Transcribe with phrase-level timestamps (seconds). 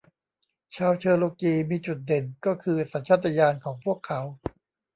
[0.75, 4.21] ชาวเชอโรกีมีจุดเด่นก็คือสัญชาตญาณของพวกเขา